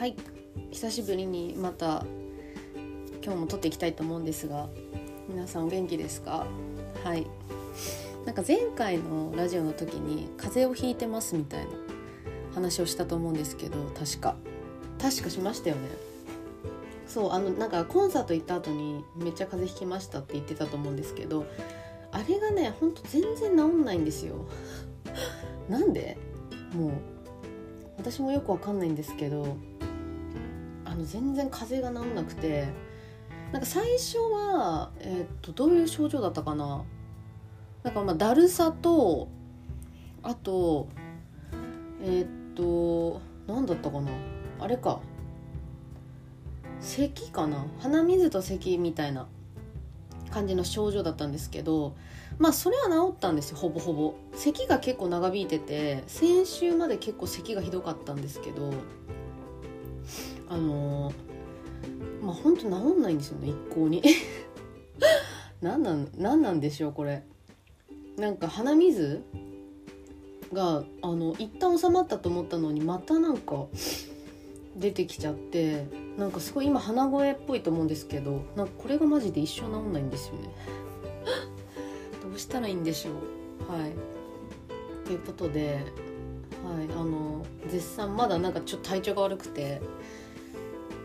[0.00, 0.16] はい。
[0.70, 2.06] 久しぶりにまた
[3.22, 4.66] 今日も撮っていきたいと思うんですが
[5.28, 6.46] 皆さんお元気ですか？
[7.04, 7.26] はい。
[8.24, 11.70] なんか前回のラジオの時に風邪をひいてますみたいな
[12.54, 14.36] 話をしたと思うんですけど確か。
[14.98, 15.90] 確かしましたよね。
[17.06, 21.44] そうあのなんかコンサート行った後にめっちゃ風邪ひきましたって言ってたと思うんですけど
[22.10, 24.46] あれがねほんと全然治んないんですよ。
[25.68, 26.16] なんで？
[26.72, 26.90] もう
[27.98, 29.58] 私もよくわかんないんですけど
[31.00, 32.68] の全然風邪が治んなくて
[33.52, 36.84] なんか最初は、えー、っとどういう症状だったかな？
[37.82, 39.28] なんかまあだるさと
[40.22, 40.88] あと
[42.02, 44.10] えー、っと何だったかな？
[44.60, 45.00] あれか。
[46.80, 47.66] 咳かな？
[47.80, 49.26] 鼻水と咳みたいな
[50.30, 51.96] 感じの症状だったんですけど
[52.38, 54.14] まあそれは治ったんですよほぼほぼ。
[54.34, 58.72] 咳が結構長引いてて先週まで結構咳がひどかったんですけど
[60.50, 64.02] あのー、まあほんと治んないんですよね一向に。
[65.62, 67.22] 何なん何なんでしょうこれ。
[68.16, 69.22] なんか鼻水
[70.52, 73.66] があの一旦収まったと思ったのにまたなんか
[74.76, 75.86] 出てきちゃって
[76.18, 80.48] なんかすごい今鼻声っぽいと思うんですけどなんかこれがマジで一生治んないんですよね。
[82.22, 83.72] どうしたらいいんでしょう。
[83.72, 83.92] はい。
[85.06, 85.78] ということで
[86.64, 89.80] はいあの絶賛まだなんかちょっと体調が悪くて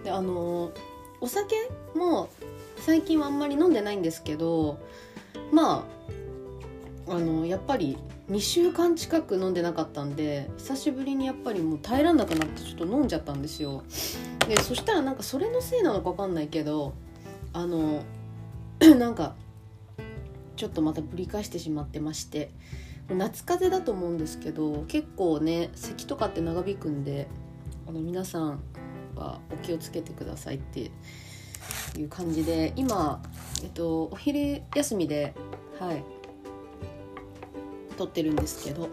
[0.05, 0.71] であの
[1.19, 1.55] お酒
[1.95, 2.29] も
[2.77, 4.79] 最近はあんまり飲んでないんですけど
[5.51, 5.87] ま
[7.07, 7.97] ああのやっぱり
[8.29, 13.83] 2週間近く飲んでなかったんで久しぶりにやっぱりもう耐えらんなくなってちょっと飲んじゃったんですよ。
[14.47, 16.93] でそしたらなんかそれのせいなのか分かんないけど
[17.51, 18.03] あの
[18.79, 19.33] なんか
[20.55, 22.51] ちょっとまたぶり返してしまってまして
[23.09, 27.27] 夏風邪だと思うんですけど結構ね咳とかって長引くんで
[27.87, 28.59] あの皆さん
[29.15, 30.91] はお気をつけてくださいって
[31.97, 33.21] いう感じで今、
[33.63, 35.33] えっと、お昼休みで
[35.79, 36.03] はい
[37.97, 38.89] 撮ってるんですけど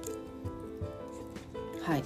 [1.83, 2.05] はい。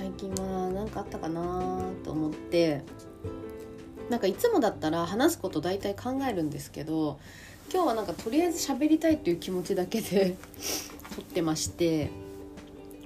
[0.00, 2.82] 最近は何かあったかなと思って
[4.08, 7.18] なんかいつもだったら話すこと大体考えるんですけど
[7.70, 10.36] 今日はなんかとりあえず喋りたいっていう気持ちだけで
[11.14, 12.08] 撮ってまして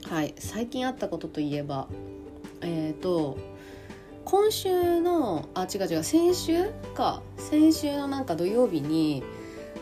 [0.05, 1.89] はい最近あったことといえば
[2.61, 3.39] えっ、ー、と
[4.25, 9.23] 今週のあ違う違う先週か先週のなんか土曜日に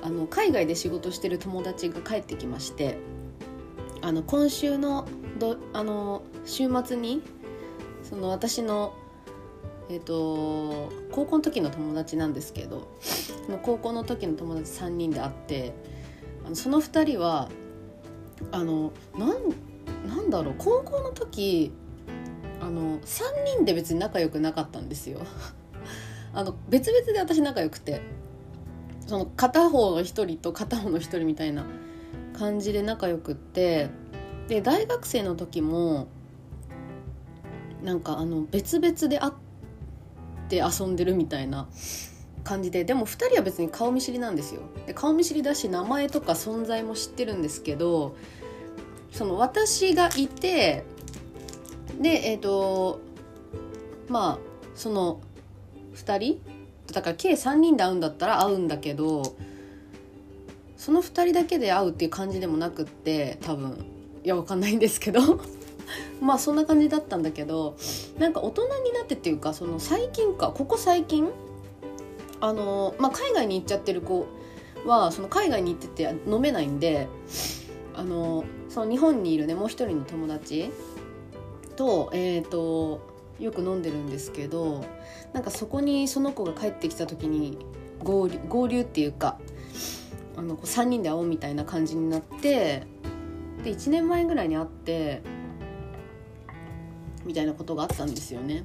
[0.02, 2.98] あの海外で仕事してる友達が帰ってきまして
[4.00, 5.06] あの今週の
[5.38, 7.22] どあの週末に
[8.02, 8.94] その私の
[9.88, 12.88] えーと、高校の時の友達なんですけど
[13.62, 15.74] 高校の時の友達3人で会って
[16.46, 17.50] あのその2人は
[18.52, 19.28] あのなん
[20.08, 21.72] なんだろう高校の時
[22.62, 23.22] あの3
[23.56, 25.20] 人で別に仲良くなかったんですよ。
[26.32, 28.00] あの別々で私仲良くて
[29.06, 31.66] その片方の1人と片方の1人みたいな
[32.38, 33.90] 感じで仲良くって
[34.48, 36.06] で大学生の時も
[37.82, 39.32] なんかあの別々で会っ
[40.48, 41.68] て遊んでるみたいな
[42.44, 48.14] 感じででも2人は別に顔見知りなんですよで顔見知りだし名前とか存在も知ってるんですけど
[49.10, 50.84] その私がいて
[52.02, 53.00] でえっ、ー、と
[54.08, 54.38] まあ
[54.74, 55.20] その
[55.94, 56.40] 2人
[56.92, 59.36] だから計3人で会うんだったら会うんだけど
[60.76, 63.84] その2人だけで会うっていう感じでもなくって多分
[64.24, 65.20] いやわかんないんですけど。
[66.22, 67.76] まあそんな感じだったんだけど
[68.16, 71.28] なんか大人になってっていうかその最近かここ最近
[72.40, 74.26] あの、まあ、海外に行っちゃってる子
[74.86, 77.08] はその海外に行ってて飲めないんで
[77.94, 80.70] あのその日本にいるねもう一人の友達
[81.72, 83.00] と,、えーと、
[83.38, 84.84] よく飲んでるんですけど
[85.32, 87.58] なんかそこにその子が帰ってきた時に
[88.02, 89.38] 合流合流っていうか
[90.36, 92.84] あのこう3人で会おうみたいな感じになって
[93.62, 95.22] で1年前ぐらいに会って
[97.24, 98.64] みたいなことがあったんですよね。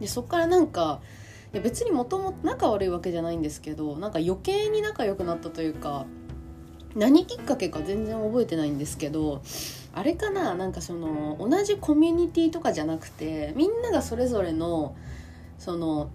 [0.00, 1.00] でそっからなんか
[1.52, 6.06] いや別にもともと仲悪いわけじゃないんですけどなんか余計に仲良くなったというか
[6.94, 9.42] 何きっかけか全然覚えてないんですけど
[9.96, 10.54] あれかな？
[10.54, 14.94] なんかその同じコミュニティとかじゃなくてみんながそれぞれの
[15.58, 16.10] その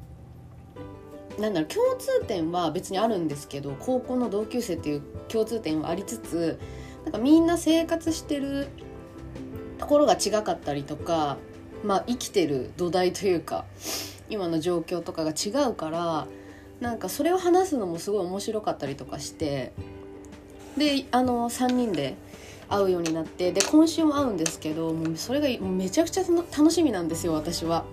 [1.39, 6.60] なんだろう共通点は別にあるんですけど高校の同級生っていう共通点はありつつ
[7.06, 8.68] なんかみんな生活してる
[9.80, 11.38] ところが違かったりとか、
[11.83, 13.66] まあ、生きてる土台というか
[14.30, 16.28] 今の状況とかが違うから
[16.80, 19.74] なんかそれを話すのもすごい面白かったりとかして
[20.78, 22.16] であの3人で
[22.71, 27.85] 会うようになってで今週も会うんですけどもうそれがめちゃくちゃ楽しみなんですよ私は。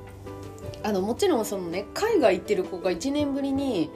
[0.84, 3.90] あのもちろんそのね海外行ってる子が1年ぶりに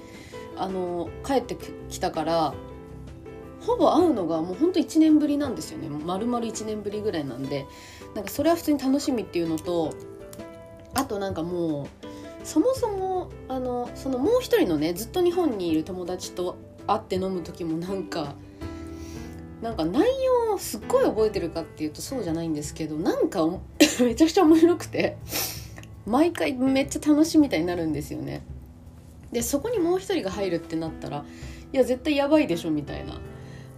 [0.57, 1.57] あの帰って
[1.89, 2.55] きたから
[3.61, 7.67] ほぼ会うのがもうほんと1年ぶりなんですよね丸々1年ぶりぐらいなんで
[8.15, 9.95] なんかそれは普通に楽しみっていうのと
[10.95, 11.87] あとなんかもう
[12.45, 16.57] そもそもあのそのもう一人のねずっと日本にいる友達と
[16.87, 18.35] 会って飲む時もなんか
[19.63, 23.47] なんか内容をすっごい覚えてるかっていうとそうじゃないんですけどなんか
[24.03, 25.17] めちゃくちゃ面白くて
[26.05, 28.43] 毎回めっちゃ楽しみたいになるんですよね。
[29.31, 31.25] でそこにもう一人が入るってなったら
[31.73, 33.19] いや絶対やばいでしょみたいな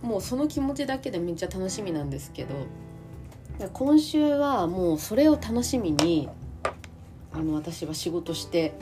[0.02, 2.54] もうその気持ちだけでめっちゃ楽しみなんですけど
[3.72, 6.28] 今週はもうそれを楽しみに
[7.32, 8.74] あの私は仕事して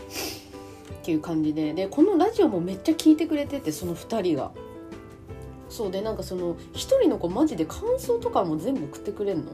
[1.00, 4.52] っていう感じででこのラジオもめっちゃ聞いてくれててその2人が。
[5.72, 9.52] そうでなんかその1人の子マジで感想とかも全部送ってくれんの。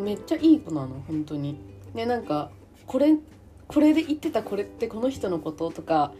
[0.00, 1.58] めっちゃいい子なの本当に。
[1.92, 2.50] でなんか
[2.86, 3.16] これ
[3.66, 6.12] これで言ってたこれってこの人のこととか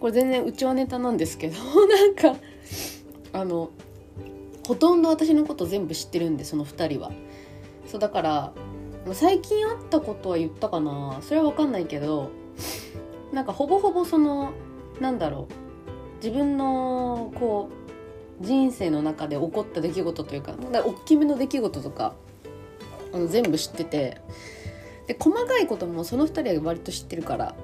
[0.00, 1.56] これ全然うちはネタなんですけど
[1.86, 2.34] なんか
[3.32, 3.70] あの
[4.66, 7.12] ほとんど私のこと全部知ってるんでその2人は。
[7.86, 8.52] そうだから
[9.12, 11.18] 最近会ったことは言ったかな。
[11.22, 12.30] それは分かんないけど
[13.32, 14.50] なんかほぼほぼその
[14.98, 15.70] なんだろう。
[16.22, 17.79] 自分のこう
[18.40, 22.14] 人生の中で起こった出来事というか大きめの出来事とか
[23.12, 24.20] あの全部知ってて
[25.06, 27.54] で細かいこともその2人は割と知ってるから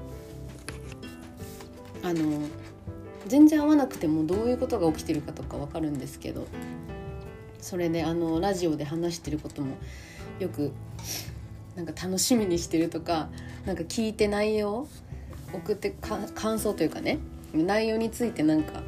[2.02, 2.40] あの
[3.26, 6.46] 全然会わなくてもどういうことが起きてるかとか分かるんですけど
[7.60, 9.76] それであのラジオで話してることも
[10.38, 10.72] よく
[11.74, 13.28] なんか楽しみにしてるとか
[13.64, 14.86] なんか聞いて内容
[15.52, 17.18] 送って感想というかね
[17.52, 18.82] 内容についてなんか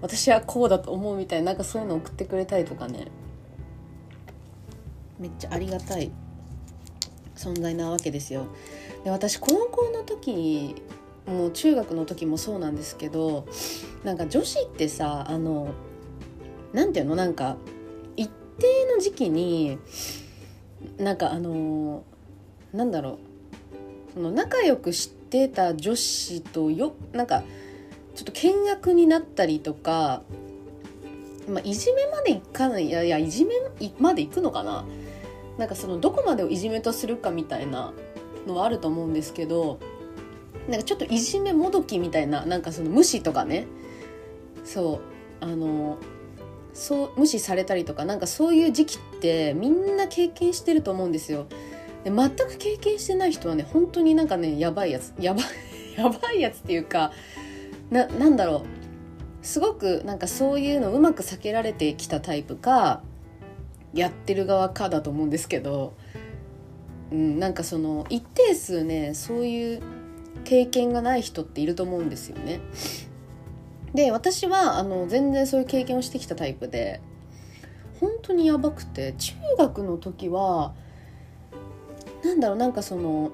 [0.00, 3.08] 私はこうだと思うみたいなんかそういうの送ってくれたりとかね。
[5.18, 6.10] めっちゃありがたい。
[7.34, 8.46] 存在なわけですよ。
[9.04, 10.74] で私高校の時
[11.26, 13.46] もう中学の時もそうなんですけど
[14.04, 15.68] なんか女子ってさあの
[16.72, 17.16] 何ていうの？
[17.16, 17.56] なんか
[18.16, 19.78] 一定の時期に
[20.98, 22.04] なんかあの
[22.72, 23.18] なんだろう。
[24.14, 27.42] その仲良くしてた女子とよなんか
[28.16, 30.22] ちょっと見学になったりとか、
[31.48, 33.54] まあ、いじめまでいかないいやいやいじめ
[34.00, 34.84] までいくのかな？
[35.58, 37.92] なんかそのどこまでをいじめとするかみたいな
[38.46, 39.78] のはあると思うんですけど
[40.68, 43.66] なんかちょっといじめもどきみたいななんかその無視とかね
[44.64, 45.00] そ
[45.40, 45.98] うあの
[46.74, 51.46] そう無視されたりとかなんかそういう時期ってみんな経験してると思うんですよ。
[52.04, 55.44] で全く経験してない人はね本当になんかねやばいやつやばい
[55.96, 57.12] やばいやつっていうか
[57.90, 58.64] ななんだろ
[59.42, 63.02] うすごくなんかそういうのうまく避けられてきたタイプか
[63.94, 65.94] やってる側かだと思うんですけど、
[67.12, 69.82] うん、なんかその一定数ねそういう
[70.44, 72.60] 経験がない人っていると思うんですよね。
[73.94, 77.00] で私はあの全然そういう経験をしてきたタイプで
[78.00, 80.74] 本当にやばくて中学の時は
[82.24, 83.30] なんだろうなんかその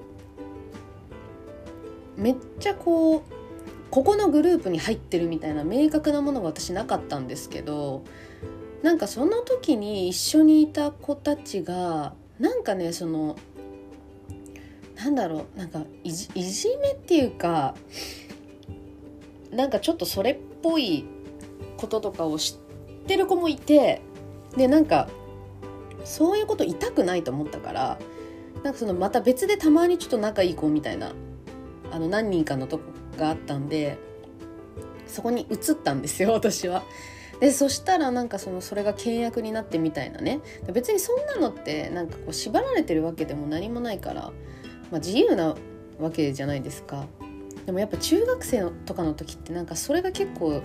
[2.15, 3.42] めっちゃこう
[3.93, 8.03] ここのグループに入ってるみたいな明確なものが私なかったんですけど
[8.81, 13.35] なんかその時に一緒にいた子たちがなんかねその
[14.95, 17.75] なんだろうなんかいじいじめっていうか
[19.51, 21.05] なんかちょっとそれっぽい
[21.77, 24.01] こととかを知ってる子もいて
[24.57, 25.07] でなんか
[26.03, 27.99] そういうこと痛くないと思ったから
[28.63, 31.13] なんかそのまた別でたまにちょっと仲いい子みたいな
[31.91, 32.85] あの何人かのとこ
[33.17, 33.97] があったんで
[35.07, 36.83] そこに移ったんですよ 私は。
[37.39, 40.39] でそしたらなんかそのそれが契約になってみたいなね。
[40.71, 44.21] 別にそんなのってなんかこう縛られてるわけでも何もないから、
[44.91, 45.55] まあ、自由な
[45.99, 47.05] わけじゃないですか。
[47.65, 50.61] でもやっぱ中学生とかの時ってなんかそれが結構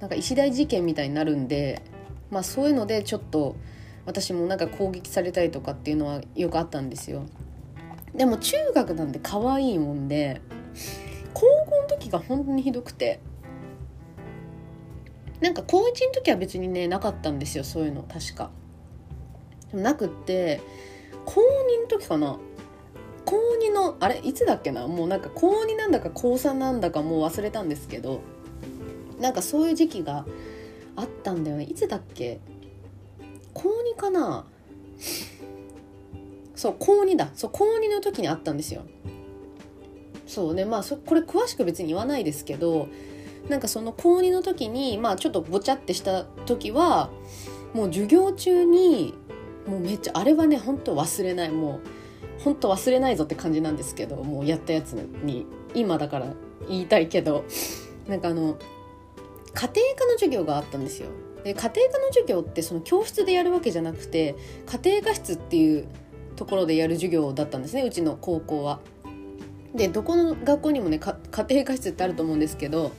[0.00, 1.82] なんか石大事件みたいになるんで
[2.30, 3.56] まあそういうのでちょっと
[4.06, 7.24] 私もなんか攻撃されたりとかっていうのはよくあったんですよ。
[8.14, 10.40] でも中学なんで可愛いもんで
[11.90, 13.20] 時が本当にひどくて。
[15.40, 18.50] なんか高1の時は別にねなかったんですよそういうの確か。
[19.70, 20.60] でもなくって
[21.24, 22.38] 高2の時かな。
[23.24, 24.86] 高2のあれいつだっけな？
[24.86, 28.20] もうなんか高2なんだか高3なんだかもう忘れたんですけど。
[29.18, 30.24] なんかそういう時期が
[30.96, 31.64] あったんだよね。
[31.64, 32.40] いつだっけ？
[33.54, 34.46] 高2かな？
[36.54, 37.30] そう高2だ。
[37.34, 38.82] そう高2の時にあったんですよ。
[40.30, 42.86] そうねまあそこれ詳しく別に言わないですけど
[43.48, 47.10] なんかその高2の時にまあちょっとぼちゃってした時は
[47.74, 49.12] もう授業中に
[49.66, 51.80] もうめっちゃあれはね本当忘れないも
[52.38, 56.26] う本当忘れないぞって感じなんですけどもうやったやつに今だから
[56.68, 57.44] 言いたいけど
[58.06, 58.56] なんかあの
[59.52, 61.08] 家庭科の授業があったんですよ。
[61.42, 64.36] で家庭科の授業ってその教室でやるわけじゃなくて
[64.84, 65.88] 家庭科室っていう
[66.36, 68.78] ところでやる授業だったんですねうちの高校は。
[69.74, 71.16] でどこの学校にもね家
[71.48, 72.92] 庭科室ってあると思うんですけど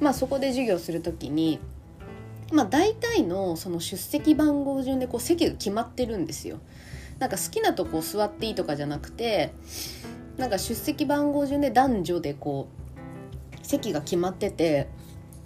[0.00, 1.58] まあそこで授業する時に
[2.52, 6.58] まあ大体のその出席番号順でこう席が決まってるんですよ。
[7.18, 9.54] なんか好きなとこ座っていいとかじゃなくて
[10.36, 12.68] なんか出席番号順で男女でこ
[13.62, 14.88] う席が決まってて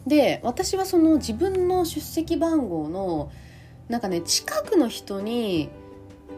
[0.07, 3.31] で私はその自分の出席番号の
[3.89, 5.69] なんかね近くの人に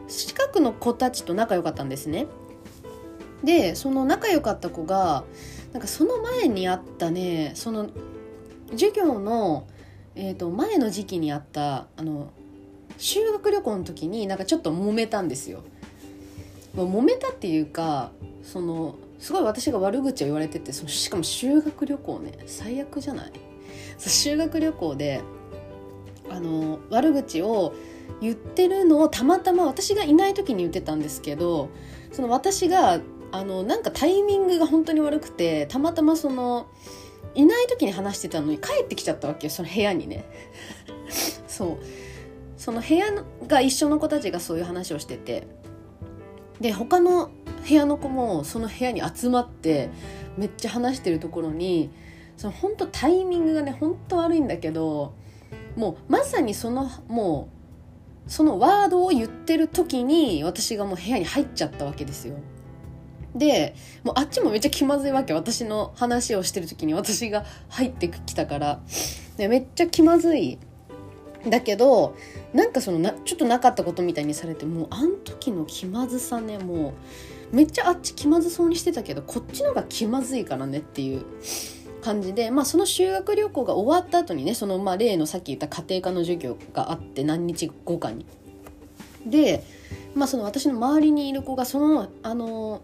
[0.09, 2.26] 近くの子たちと仲良かったんですね。
[3.45, 5.25] でその仲良かった子が
[5.73, 7.91] なんかその前にあったねその
[8.73, 9.67] 授業の、
[10.15, 12.31] えー、と前の時期にあったあの
[12.99, 15.63] 修学旅行の時になんかちょっと揉めたんですよ。
[16.75, 23.33] もう揉めたっていうかそのすごい私が悪口を言われててそのしかも修学旅行ね最悪じゃない？
[23.99, 25.21] 修学旅行で
[26.31, 27.75] あの悪口を
[28.21, 31.69] 言ってるのをたまたま私がいない時に言ってたんですけど
[32.13, 33.01] その私が
[33.33, 36.69] あのなんかタイミングが本当に悪くてたまたまその
[37.35, 40.25] いない時に話してたのに帰ってきちゃったわけよその部屋にね。
[41.49, 41.79] そう。
[42.57, 43.07] その部屋
[43.49, 45.47] が一緒の子たちがそういう話をしてて。
[46.61, 47.31] で他の
[47.69, 49.91] 部屋の子もその部屋に集まって
[50.37, 51.91] めっちゃ話してるところに
[52.37, 55.15] その本当タイミングがね本当悪いんだけど
[55.75, 57.49] もうまさにそのも
[58.29, 62.37] うそのワードを言ってる時に私がもう部屋に入っちゃったわけですよ。
[63.35, 63.75] で
[64.05, 68.81] もうあっちもめっちゃ気まずいわけ私の話をしてる時に私が入ってきたから
[69.37, 70.59] でめっちゃ気まずい
[71.49, 72.17] だけど
[72.53, 76.95] なんかそのなちょっとなかったことみたいにされてもうあん時の気まずさねも
[77.53, 81.25] うめっちゃあっち気まずそうにしてたけどこっちの方が気まずいからねっていう
[82.03, 88.27] 感じで、まあ、その修学旅行が終わった後にねそのまあ例のさっき言った家庭科の授業があって何日後かに。
[89.27, 89.65] で、
[90.15, 92.81] まあ、その私の周りにいる子がそのあの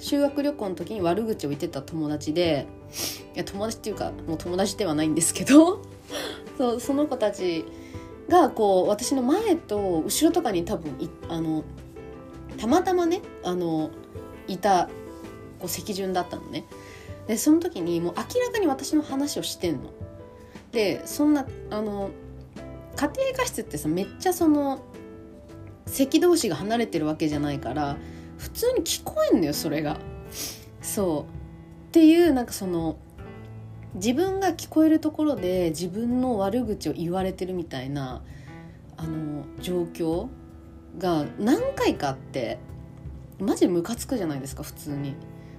[0.00, 2.66] 修学旅行の時に悪口を言ってた友達で
[3.34, 5.82] いや友達っていうかもう友達ではないんですけど
[6.58, 7.64] そうその子たち
[8.28, 10.92] がこう私の前と後ろとかに多分
[11.28, 11.64] あの
[12.56, 13.90] たまたまねあの
[14.48, 14.88] いた
[15.58, 16.64] こう席順だったのね。
[17.26, 19.90] でその時にもう明らかに私の話をしてんの。
[20.72, 22.10] でそんなあの
[22.96, 24.80] 家庭科室ってさめっちゃその
[25.86, 27.96] 席同士が離れてるわけじゃないから
[28.40, 29.98] 普通に聞こえんのよそれが。
[30.80, 32.96] そうっていうなんかその
[33.94, 38.22] 自分が聞こえるところで自分の悪口を言われてるみたいな
[38.96, 40.28] あの状況
[40.98, 42.58] が何回かあって
[43.38, 45.14] マジムカつくじゃないですか普通に。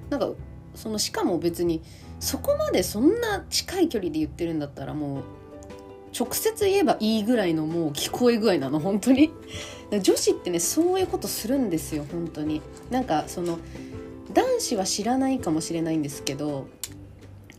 [0.10, 0.32] なんか
[0.74, 1.82] そのしかも別に
[2.20, 5.24] そこまでそんな近い距離で言ってるんだったらもう
[6.18, 9.32] 直接言えばいいぐらいのもう聞こえ具合なの本当に
[10.00, 12.62] 女子ってねそういうことするんですよ本当に。
[12.90, 13.60] なんかその
[14.34, 16.68] 男子は知らないかもしれないんですけど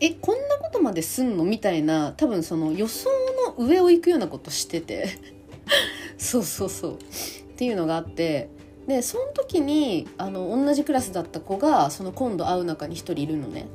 [0.01, 3.11] えこんなことまですんのみたいな多分その予想
[3.59, 5.09] の上を行くようなことしてて。
[6.19, 6.95] そうそうそう。
[6.95, 6.99] っ
[7.57, 8.49] ていうのがあって。
[8.87, 13.67] でその時にあの同じクラスだった子がその今度会う中に1人いるのね。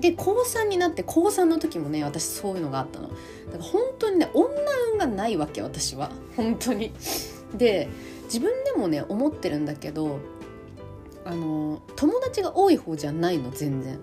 [0.00, 3.08] で高3になって高3の時もね私そういうのがあったの。
[3.08, 4.48] だから本当にね女
[4.92, 6.10] 運がないわけ私は。
[6.34, 6.92] 本当に。
[7.56, 7.88] で
[8.24, 10.20] 自分でもね思ってるんだけど
[11.24, 13.98] あの友達が多い方じゃないの全然。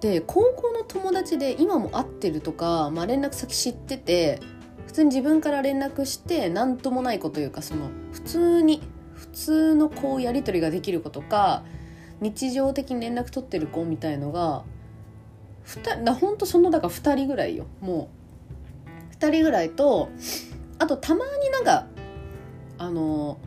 [0.00, 4.40] で高校の友達で今も会ってるとか、まあ、連絡先知ってて
[4.86, 8.82] 普通に自分から連絡して何ともない子というかその普通に
[9.14, 11.62] 普通のこうやり取りができる子とか
[12.20, 14.64] 日常的に連絡取ってる子みたいのが
[16.04, 18.22] だほんとそのだから2人ぐらいよもう。
[19.24, 20.10] 2人ぐらいと
[20.80, 21.86] あとたまになんか
[22.82, 23.38] あの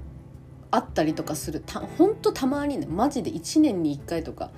[0.72, 1.62] 会ったりとかする。
[1.65, 4.50] たほんとたまにねマジで1年に1回とか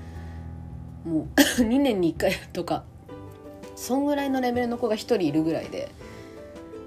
[1.04, 1.28] もう
[1.64, 2.84] 2年に1回とか
[3.76, 5.90] そんぐらいのレベルの子が1人いるぐらいで。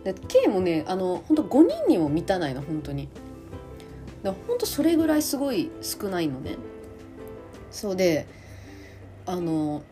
[0.05, 3.09] で K もねあの本当5人にも満たないの本当に。
[4.23, 6.57] だ本当それぐらいすごい少ないのね。
[7.73, 8.27] そうで
[9.27, 9.83] あの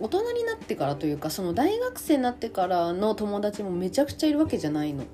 [0.00, 5.04] 大人になってからというかその大学生になってからの友達もめちゃくちゃいるわけじゃないの。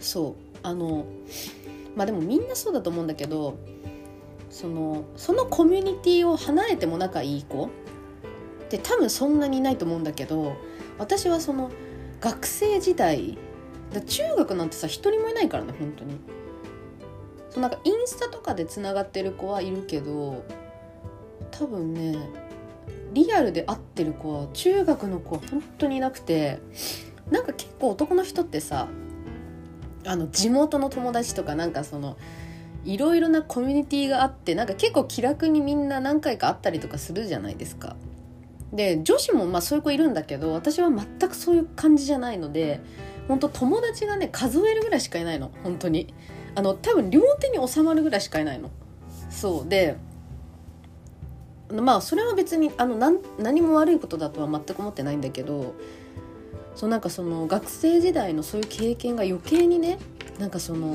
[0.00, 0.45] そう。
[0.66, 1.06] あの
[1.94, 3.56] まあでもみんなそうだと思うんだけど
[4.50, 7.68] そのそのコミュニティを離れても仲いい子っ
[8.68, 10.56] て多分そんなにいないと思うんだけど
[10.98, 11.70] 私はその
[12.20, 13.38] 学生時代
[13.92, 16.18] だ中学なんてさ一人もいないからね本当に。
[17.50, 20.44] そうなんかインスタとかでつながってる子はいるけど
[21.52, 22.18] 多分ね
[23.12, 26.58] リアルで会ってる子は中学の子は本当にいなくて
[27.30, 28.88] なんか結構男の人ってさ
[30.06, 32.16] あの地元の友達とかなんかその
[32.84, 37.96] いろいろなコミュニティがあってなんか結構気楽にみんな何回か会ったりとかするじゃないですか。
[38.72, 42.80] で女子もまあそういう子いるんだけど私は全くそういう感じじゃないので
[43.28, 46.14] 本当友達がね数えるぐらいしかいないの本当に。
[46.56, 48.70] あの多分両手に収まるぐらいしかいないの。
[49.28, 49.68] そう。
[49.68, 49.96] で
[51.70, 55.74] まあそれは別にあの何何も悪いことだとは全く思ってないんだけど
[56.76, 59.98] そうなんかその学生時代のそういう経験が余計にね
[60.38, 60.94] なんかその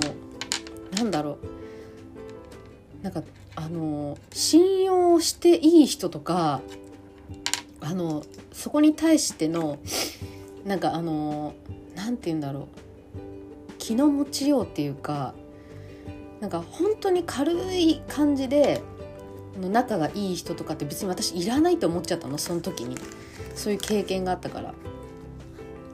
[0.95, 3.03] なんだろう。
[3.03, 3.23] なんか
[3.55, 6.61] あの信用していい人とか
[7.79, 8.23] あの
[8.53, 9.79] そこに対しての
[10.65, 11.55] なんかあの
[11.95, 12.67] なんて言うんだろう。
[13.79, 15.33] 気の持ちようっていうか
[16.39, 18.83] なんか本当に軽い感じで
[19.59, 22.95] 仲がいい人とかって別に私いらないと思っちゃったのその時に。
[23.55, 24.73] そういう経験があったから。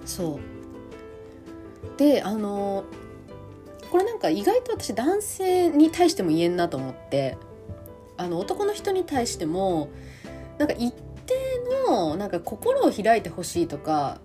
[0.07, 2.85] そうであの
[3.91, 7.37] これなんか意外と私男性に対しても言えんなと思って
[8.17, 9.89] あの男の人に対しても
[10.57, 10.93] なんか一
[11.25, 11.33] 定
[11.87, 14.19] のなんか心を開いてほしいとか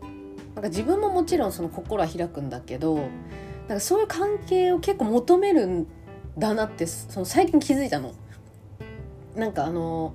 [0.54, 2.96] なんか自分ももちろんその心は開くんだけど
[3.68, 5.86] なんかそういう関係を結構求めるん
[6.38, 8.14] だなってその最近気づいたの。
[9.36, 10.14] なんかあの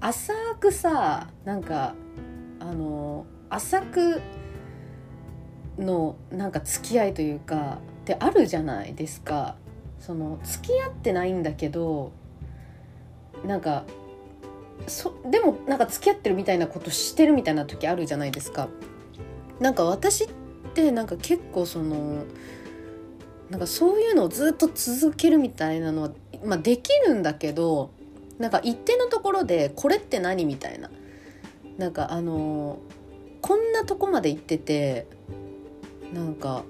[0.00, 1.94] 浅くさなんか
[2.60, 4.22] あの浅く
[5.78, 9.56] のなんか付き合いというかってあるじゃないですか。
[10.00, 12.12] その付き合ってないんだけど
[13.44, 13.84] なんか
[14.86, 18.68] そでもなんか付き合ってるみたいなことしてるみたいな時あるじゃないですか。
[19.60, 20.28] なんか私っ
[20.74, 22.24] てなんか結構その
[23.50, 26.10] なんかそういうのをずっと続けるみたいなのは、
[26.44, 27.90] まあ、できるんだけど
[28.38, 30.90] なんか一定のところでこれって何みたいな。
[31.76, 32.78] なんかあの
[33.40, 35.06] こんなとこまで行ってて
[36.12, 36.64] なんか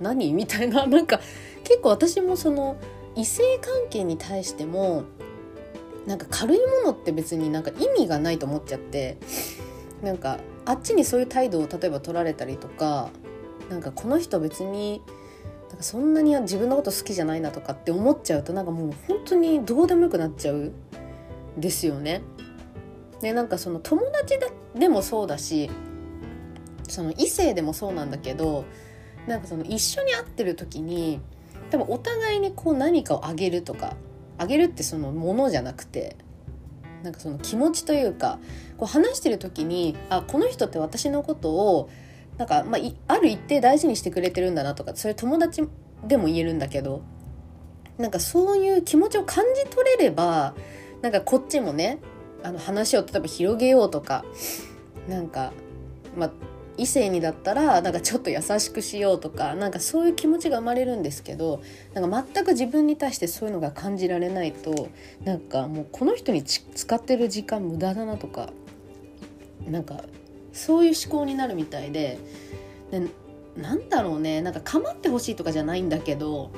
[0.00, 1.20] 何みたいな なんか
[1.64, 2.76] 結構私もその
[3.14, 5.04] 異性関係に対しても
[6.06, 9.18] なんか軽いものって別になんか意味がないと思っちゃって
[10.02, 13.10] なんかあっちにそういう態度を例えば取られたりとか
[13.68, 15.02] なんかこの人別に
[15.68, 20.72] なんかそんなに自分のこと好きじゃないなとかって思っちゃうとなんかもう本当にどうでもよくなっちゃう
[21.58, 22.22] ですよね。
[23.20, 24.38] でなんかその友達
[24.74, 25.70] でもそうだし
[26.88, 28.64] その異性でもそうなんだけど
[29.26, 31.20] なんかその一緒に会ってる時に
[31.70, 33.94] 多分お互いにこう何かをあげるとか
[34.38, 36.16] あげるってそのものじゃなくて
[37.02, 38.38] なんかその気持ちというか
[38.76, 41.90] こう話してる時にあこの人って私のことを
[42.38, 45.62] なんか、まあ、ある一定大事にしてくれてるんだなとかそれ友達
[46.06, 47.02] でも言えるんだけど
[47.98, 50.54] なんかそういう気持ちを感じ取れれば
[51.02, 51.98] なんかこっちもね
[52.42, 54.24] あの話を例えば広げようとか
[55.08, 55.52] なんか、
[56.16, 56.30] まあ、
[56.78, 61.60] 異性にだったらなんかちょっと優しくしようとかなんかそういう気持ちが生まれるんですけど
[61.92, 64.88] なんか全く自分に対してそういうのが感じられないと
[65.24, 68.50] なんかもうこの人に使ってる時間無駄だなとか
[69.66, 70.04] なんか
[70.52, 72.18] そういう思考になるみたいで
[72.90, 73.08] で
[73.56, 76.52] なんだろうねなんか構ってほしいとかじゃないんだけど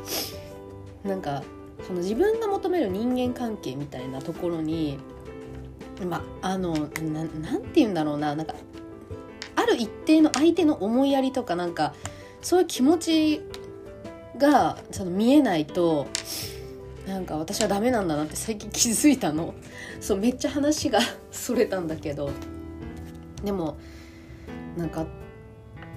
[1.02, 1.42] なんか
[1.86, 4.98] その自分が求める人間関係みたいなところに
[6.06, 8.54] まあのななんて言うんだろうななんか
[9.70, 11.94] る一定の相手の思いやりとかなんか
[12.42, 13.42] そういう気持ち
[14.38, 16.06] がその見えないと
[17.06, 19.54] なんか私はダメなんだなって最近気づいたの。
[20.00, 21.00] そうめっちゃ話が
[21.32, 22.30] それたんだけど。
[23.44, 23.78] でも
[24.76, 25.06] なんか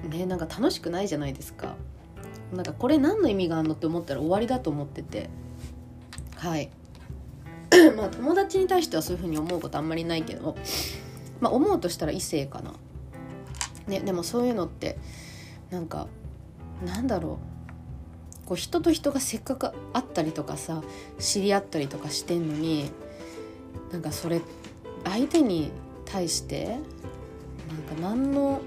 [0.10, 1.76] ねなんか楽しくないじゃないですか。
[2.54, 5.30] なんかこれ何の意味があるのって思ったら終わりだと思ってて。
[6.36, 6.72] はい。
[7.96, 10.56] まあ友達に対してはそういうふうに思うことあんまりないけど。
[11.40, 12.74] まあ思うとしたら異性かな。
[13.88, 14.98] ねでもそういうのって
[15.70, 16.08] なんか
[16.86, 17.54] なんだろう。
[18.46, 20.84] こう人と人がせっかく会ったりとかさ
[21.18, 22.92] 知り合ったりとかしてんのに
[23.92, 24.42] なんかそれ
[25.06, 25.72] 相手に
[26.06, 26.82] 対してなんか
[28.02, 28.62] 何の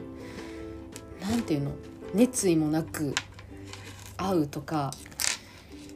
[1.20, 1.72] 何て言うの
[2.14, 3.14] 熱意もなく
[4.16, 4.92] 会うとか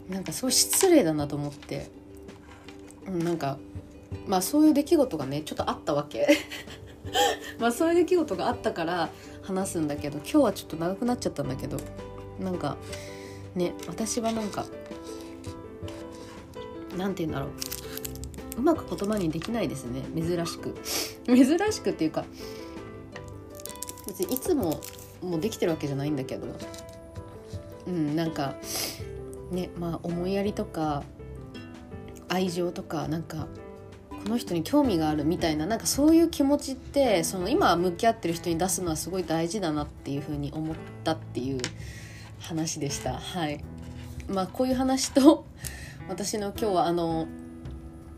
[0.09, 1.91] なんかそう失礼だなと思って、
[3.07, 3.59] うん、なんか
[4.27, 6.29] まあそういう出来事がねちょっとあったわけ。
[7.59, 9.11] まあそういう出来事があったから
[9.43, 11.79] 話すんだけど今日はちょっと長くなっちゃったんだけど
[12.39, 12.77] なんか
[13.55, 14.67] ね私はなんか
[16.97, 17.51] なんて言うんだろう。
[18.59, 20.03] うまく言葉にできないですね。
[20.15, 20.75] 珍しく。
[21.25, 22.25] 珍しくっていうか
[24.07, 24.81] 別にいつも
[25.23, 26.47] もうできてるわけじゃないんだけど。
[27.87, 28.55] うんなんか
[29.51, 31.03] ねまあ思いやりとか
[32.29, 33.49] 愛情とかなんか
[34.23, 41.61] この人に興味があるみたいななんかそういう気持ちってその今向き合ってる人に出すのはすごい大事だなっていうふうに思ったっていう
[42.39, 43.15] 話でした。
[43.15, 43.65] はい。
[44.29, 45.47] まあこういう話と
[46.09, 47.27] 私の今日はあの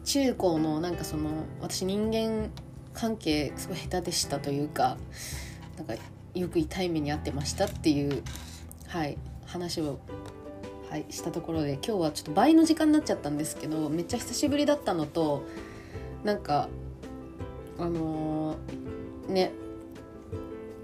[0.04, 2.50] 中高のなんかその私人間
[2.94, 4.96] 関係すごい下手でしたというか
[5.76, 5.94] なんか
[6.34, 8.22] よく痛い目に遭ってましたっていう
[8.88, 9.98] はい話を
[10.90, 15.44] はいしたところで今日はちょっと倍の時間になっちゃったんですけどめっちゃ久しぶりだったのと
[16.24, 16.68] なんか
[17.78, 19.52] あのー、ね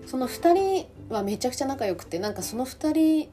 [0.07, 3.29] その2人はめちゃくちゃ仲良くてなんかその2人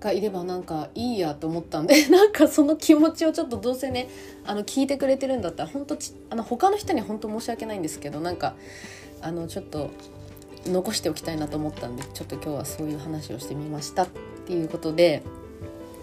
[0.00, 4.08] がいればなんかいいやと思ったんで なんかその気持ちをちょっとどうせね
[4.44, 8.54] あの聞いてくれてるんだったら本当ちあの他の人には本当申し訳ないんですけどなんか
[9.20, 9.90] あのちょっと
[10.66, 14.08] 残しておきたいなと思ったんでちょっと今日はそういう話をしてみましたっ
[14.46, 15.22] ていうことで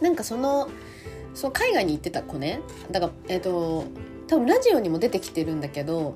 [0.01, 0.69] なんかその
[1.33, 2.59] その海外に行ってた子ね。
[2.91, 3.83] だからえっ、ー、と
[4.29, 6.15] 多分ラジオにも出てきてるんだけど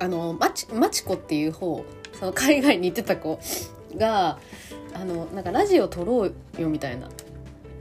[0.00, 1.84] あのマチマチコっていう方
[2.18, 3.38] その海外に行ってた子
[3.96, 4.38] が
[4.94, 7.08] あのなんかラジオ撮ろうよみたいな。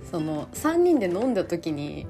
[0.09, 2.07] その3人で飲んだ時に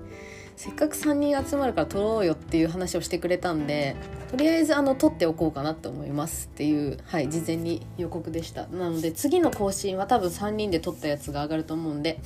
[0.55, 3.95] せっかく3人集まるから撮ろうよっていう話をしてくれたんで
[4.29, 8.67] とりあえずあの撮っておこうかなと思いますっていう、はい、事前に予告でした。
[8.67, 12.19] なので次の更新は多分3人で撮ったやつが上がると思うんで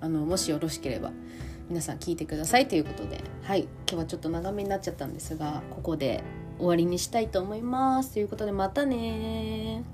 [0.00, 1.10] あのもしよろしければ。
[1.68, 3.62] 皆さん聞いてくださいということではい。
[3.62, 6.22] 今日はちょっと長めになっちゃったんですがここで
[6.58, 8.14] 終わりにしたいと思います。
[8.14, 9.84] ということでまたね